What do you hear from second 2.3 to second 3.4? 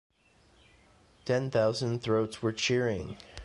were cheering.